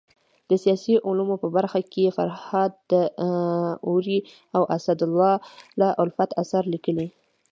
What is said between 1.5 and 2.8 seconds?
برخه کي فرهاد